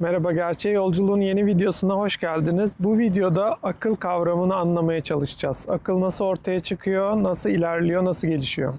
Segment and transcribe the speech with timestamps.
[0.00, 2.74] Merhaba Gerçeğe Yolculuğun yeni videosuna hoş geldiniz.
[2.78, 5.66] Bu videoda akıl kavramını anlamaya çalışacağız.
[5.68, 8.74] Akıl nasıl ortaya çıkıyor, nasıl ilerliyor, nasıl gelişiyor?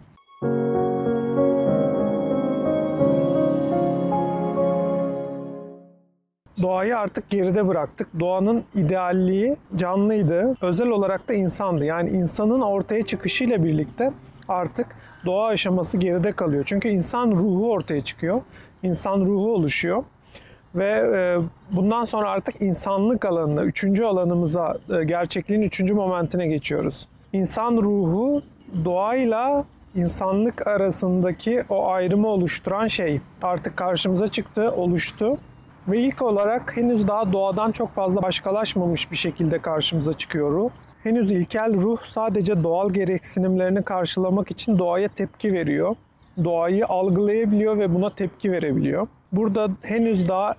[6.62, 8.20] Doğayı artık geride bıraktık.
[8.20, 10.56] Doğanın idealliği canlıydı.
[10.62, 11.86] Özel olarak da insandı.
[11.86, 14.14] Yani insanın ortaya çıkışıyla birlikte
[14.48, 14.88] artık
[15.26, 16.64] doğa aşaması geride kalıyor.
[16.68, 18.42] Çünkü insan ruhu ortaya çıkıyor.
[18.84, 20.04] İnsan ruhu oluşuyor.
[20.76, 21.38] Ve e,
[21.76, 27.08] bundan sonra artık insanlık alanına, üçüncü alanımıza, e, gerçekliğin üçüncü momentine geçiyoruz.
[27.34, 28.42] İnsan ruhu
[28.86, 29.66] doğayla
[29.96, 35.38] insanlık arasındaki o ayrımı oluşturan şey artık karşımıza çıktı, oluştu.
[35.88, 40.70] Ve ilk olarak henüz daha doğadan çok fazla başkalaşmamış bir şekilde karşımıza çıkıyor ruh.
[41.04, 45.96] Henüz ilkel ruh sadece doğal gereksinimlerini karşılamak için doğaya tepki veriyor.
[46.44, 49.08] Doğayı algılayabiliyor ve buna tepki verebiliyor.
[49.32, 50.56] Burada henüz daha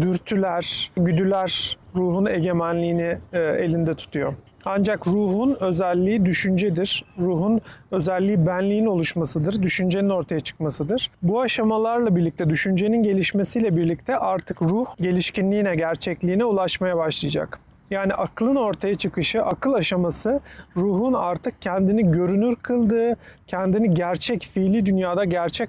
[0.00, 4.34] dürtüler, güdüler ruhun egemenliğini e, elinde tutuyor.
[4.64, 7.04] Ancak ruhun özelliği düşüncedir.
[7.18, 7.60] Ruhun
[7.90, 11.10] özelliği benliğin oluşmasıdır, düşüncenin ortaya çıkmasıdır.
[11.22, 17.58] Bu aşamalarla birlikte, düşüncenin gelişmesiyle birlikte artık ruh gelişkinliğine, gerçekliğine ulaşmaya başlayacak.
[17.90, 20.40] Yani aklın ortaya çıkışı, akıl aşaması
[20.76, 25.68] ruhun artık kendini görünür kıldığı, kendini gerçek, fiili dünyada gerçek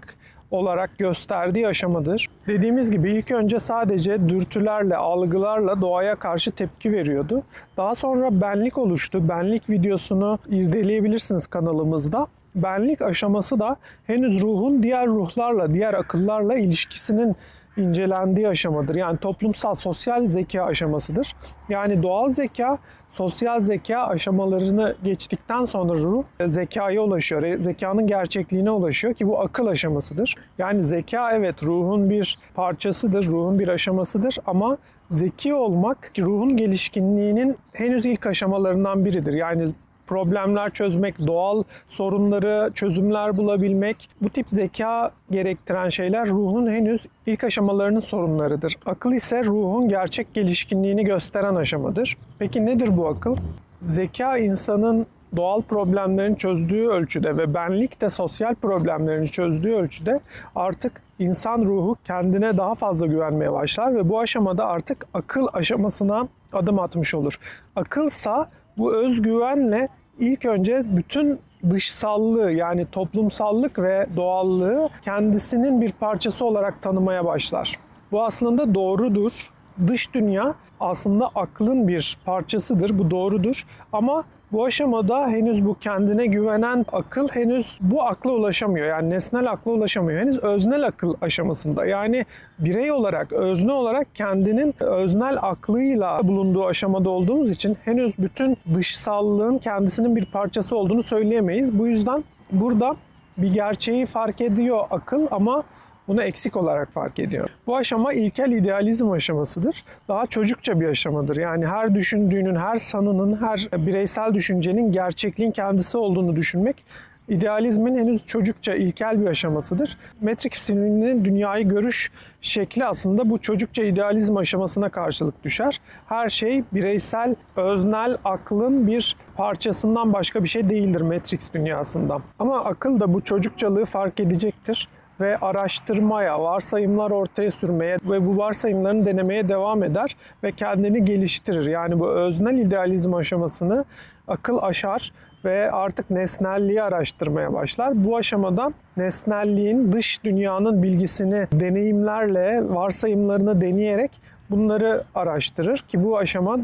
[0.52, 2.28] olarak gösterdiği aşamadır.
[2.48, 7.44] Dediğimiz gibi ilk önce sadece dürtülerle, algılarla doğaya karşı tepki veriyordu.
[7.78, 9.30] Daha sonra benlik oluştu.
[9.30, 12.28] Benlik videosunu izleyebilirsiniz kanalımızda.
[12.56, 13.76] Benlik aşaması da
[14.08, 17.36] henüz ruhun diğer ruhlarla, diğer akıllarla ilişkisinin
[17.78, 18.96] incelendiği aşamadır.
[18.96, 21.34] Yani toplumsal sosyal zeka aşamasıdır.
[21.70, 22.78] Yani doğal zeka
[23.10, 27.60] sosyal zeka aşamalarını geçtikten sonra ruh zekaya ulaşıyor.
[27.60, 30.36] Zekanın gerçekliğine ulaşıyor ki bu akıl aşamasıdır.
[30.58, 34.78] Yani zeka evet ruhun bir parçasıdır, ruhun bir aşamasıdır ama
[35.12, 39.34] zeki olmak ruhun gelişkinliğinin henüz ilk aşamalarından biridir.
[39.34, 39.70] Yani
[40.08, 48.00] problemler çözmek, doğal sorunları çözümler bulabilmek, bu tip zeka gerektiren şeyler ruhun henüz ilk aşamalarının
[48.00, 48.76] sorunlarıdır.
[48.86, 52.18] Akıl ise ruhun gerçek gelişkinliğini gösteren aşamadır.
[52.40, 53.36] Peki nedir bu akıl?
[53.82, 60.20] Zeka insanın doğal problemlerini çözdüğü ölçüde ve benlik de sosyal problemlerini çözdüğü ölçüde
[60.56, 66.80] artık insan ruhu kendine daha fazla güvenmeye başlar ve bu aşamada artık akıl aşamasına adım
[66.80, 67.40] atmış olur.
[67.76, 69.90] Akılsa bu özgüvenle
[70.20, 71.40] ilk önce bütün
[71.70, 77.76] dışsallığı yani toplumsallık ve doğallığı kendisinin bir parçası olarak tanımaya başlar.
[78.12, 79.50] Bu aslında doğrudur.
[79.88, 83.00] Dış dünya aslında aklın bir parçasıdır.
[83.00, 83.64] Bu doğrudur.
[83.94, 88.88] Ama bu aşamada henüz bu kendine güvenen akıl henüz bu akla ulaşamıyor.
[88.88, 90.22] Yani nesnel akla ulaşamıyor.
[90.22, 91.86] Henüz öznel akıl aşamasında.
[91.86, 92.26] Yani
[92.60, 100.16] birey olarak, özne olarak kendinin öznel aklıyla bulunduğu aşamada olduğumuz için henüz bütün dışsallığın kendisinin
[100.16, 101.80] bir parçası olduğunu söyleyemeyiz.
[101.80, 102.96] Bu yüzden burada
[103.38, 105.64] bir gerçeği fark ediyor akıl ama
[106.08, 107.50] bunu eksik olarak fark ediyor.
[107.68, 109.84] Bu aşama ilkel idealizm aşamasıdır.
[110.08, 111.38] Daha çocukça bir aşamadır.
[111.38, 116.84] Yani her düşündüğünün, her sanının, her bireysel düşüncenin gerçekliğin kendisi olduğunu düşünmek
[117.30, 119.98] idealizmin henüz çocukça ilkel bir aşamasıdır.
[120.22, 125.82] Matrix filminin dünyayı görüş şekli aslında bu çocukça idealizm aşamasına karşılık düşer.
[126.06, 132.22] Her şey bireysel, öznel aklın bir parçasından başka bir şey değildir Matrix dünyasında.
[132.40, 134.88] Ama akıl da bu çocukçalığı fark edecektir
[135.20, 141.66] ve araştırmaya, varsayımlar ortaya sürmeye ve bu varsayımlarını denemeye devam eder ve kendini geliştirir.
[141.66, 143.86] Yani bu öznel idealizm aşamasını
[144.28, 145.12] akıl aşar
[145.46, 148.04] ve artık nesnelliği araştırmaya başlar.
[148.06, 154.12] Bu aşamada nesnelliğin dış dünyanın bilgisini deneyimlerle, varsayımlarını deneyerek
[154.50, 156.60] bunları araştırır ki bu aşama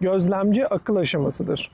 [0.00, 1.70] gözlemci akıl aşamasıdır.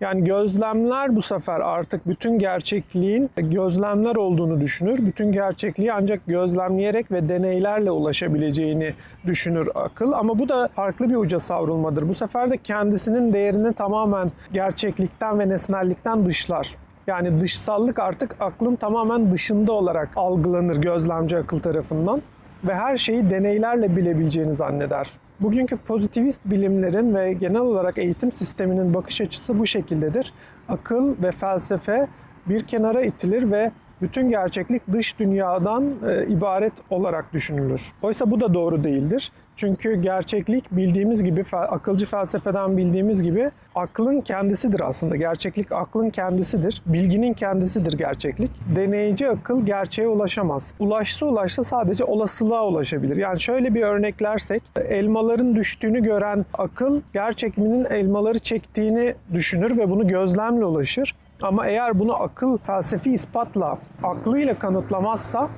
[0.00, 4.98] Yani gözlemler bu sefer artık bütün gerçekliğin gözlemler olduğunu düşünür.
[5.06, 8.94] Bütün gerçekliği ancak gözlemleyerek ve deneylerle ulaşabileceğini
[9.26, 10.12] düşünür akıl.
[10.12, 12.08] Ama bu da farklı bir uca savrulmadır.
[12.08, 16.74] Bu sefer de kendisinin değerini tamamen gerçeklikten ve nesnellikten dışlar.
[17.06, 22.22] Yani dışsallık artık aklın tamamen dışında olarak algılanır gözlemci akıl tarafından
[22.64, 25.10] ve her şeyi deneylerle bilebileceğini zanneder.
[25.40, 30.32] Bugünkü pozitivist bilimlerin ve genel olarak eğitim sisteminin bakış açısı bu şekildedir.
[30.68, 32.08] Akıl ve felsefe
[32.48, 33.70] bir kenara itilir ve
[34.02, 37.92] bütün gerçeklik dış dünyadan e, ibaret olarak düşünülür.
[38.02, 39.32] Oysa bu da doğru değildir.
[39.56, 45.16] Çünkü gerçeklik bildiğimiz gibi, akılcı felsefeden bildiğimiz gibi aklın kendisidir aslında.
[45.16, 46.82] Gerçeklik aklın kendisidir.
[46.86, 48.50] Bilginin kendisidir gerçeklik.
[48.76, 50.74] Deneyici akıl gerçeğe ulaşamaz.
[50.78, 53.16] Ulaşsa ulaşsa sadece olasılığa ulaşabilir.
[53.16, 60.64] Yani şöyle bir örneklersek elmaların düştüğünü gören akıl gerçekliğinin elmaları çektiğini düşünür ve bunu gözlemle
[60.64, 61.14] ulaşır.
[61.42, 65.48] Ama eğer bunu akıl felsefi ispatla, aklıyla kanıtlamazsa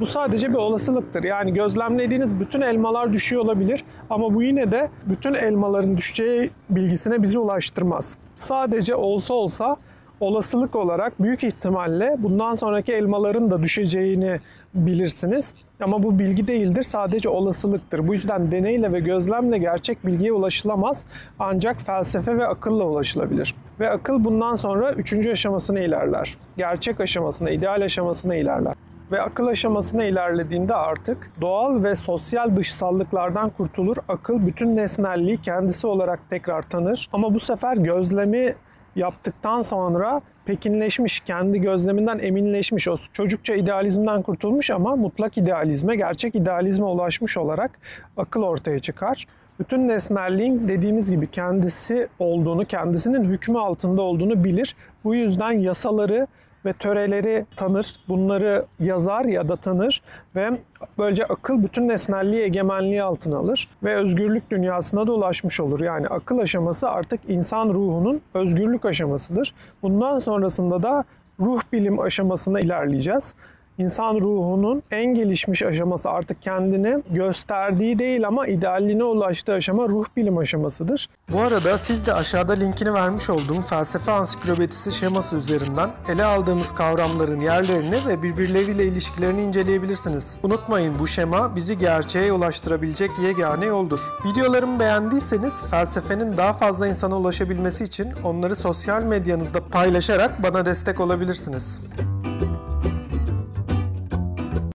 [0.00, 1.24] bu sadece bir olasılıktır.
[1.24, 7.38] Yani gözlemlediğiniz bütün elmalar düşüyor olabilir ama bu yine de bütün elmaların düşeceği bilgisine bizi
[7.38, 8.18] ulaştırmaz.
[8.36, 9.76] Sadece olsa olsa
[10.20, 14.40] olasılık olarak büyük ihtimalle bundan sonraki elmaların da düşeceğini
[14.74, 15.54] bilirsiniz.
[15.82, 18.08] Ama bu bilgi değildir, sadece olasılıktır.
[18.08, 21.04] Bu yüzden deneyle ve gözlemle gerçek bilgiye ulaşılamaz.
[21.38, 23.54] Ancak felsefe ve akılla ulaşılabilir.
[23.80, 26.36] Ve akıl bundan sonra üçüncü aşamasına ilerler.
[26.56, 28.74] Gerçek aşamasına, ideal aşamasına ilerler
[29.12, 33.96] ve akıl aşamasına ilerlediğinde artık doğal ve sosyal dışsallıklardan kurtulur.
[34.08, 37.08] Akıl bütün nesnelliği kendisi olarak tekrar tanır.
[37.12, 38.54] Ama bu sefer gözlemi
[38.96, 46.86] yaptıktan sonra pekinleşmiş, kendi gözleminden eminleşmiş, o çocukça idealizmden kurtulmuş ama mutlak idealizme, gerçek idealizme
[46.86, 47.78] ulaşmış olarak
[48.16, 49.26] akıl ortaya çıkar.
[49.58, 54.76] Bütün nesnelliğin dediğimiz gibi kendisi olduğunu, kendisinin hükmü altında olduğunu bilir.
[55.04, 56.26] Bu yüzden yasaları
[56.64, 60.02] ve töreleri tanır, bunları yazar ya da tanır
[60.36, 60.50] ve
[60.98, 65.80] böylece akıl bütün nesnelliği egemenliği altına alır ve özgürlük dünyasına da ulaşmış olur.
[65.80, 69.54] Yani akıl aşaması artık insan ruhunun özgürlük aşamasıdır.
[69.82, 71.04] Bundan sonrasında da
[71.40, 73.34] ruh bilim aşamasına ilerleyeceğiz
[73.80, 80.38] insan ruhunun en gelişmiş aşaması artık kendini gösterdiği değil ama idealliğine ulaştığı aşama ruh bilim
[80.38, 81.08] aşamasıdır.
[81.32, 87.40] Bu arada siz de aşağıda linkini vermiş olduğum felsefe ansiklopedisi şeması üzerinden ele aldığımız kavramların
[87.40, 90.38] yerlerini ve birbirleriyle ilişkilerini inceleyebilirsiniz.
[90.42, 94.00] Unutmayın bu şema bizi gerçeğe ulaştırabilecek yegane yoldur.
[94.24, 101.80] Videolarımı beğendiyseniz felsefenin daha fazla insana ulaşabilmesi için onları sosyal medyanızda paylaşarak bana destek olabilirsiniz.